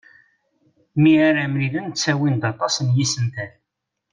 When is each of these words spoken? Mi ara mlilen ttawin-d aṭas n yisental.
Mi 1.01 1.13
ara 1.27 1.43
mlilen 1.51 1.87
ttawin-d 1.89 2.43
aṭas 2.51 2.75
n 2.79 2.87
yisental. 2.95 3.51